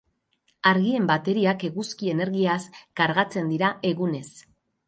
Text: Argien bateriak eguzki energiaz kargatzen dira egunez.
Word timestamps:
Argien 0.69 1.05
bateriak 1.11 1.65
eguzki 1.69 2.11
energiaz 2.15 2.59
kargatzen 3.01 3.55
dira 3.55 3.73
egunez. 3.95 4.29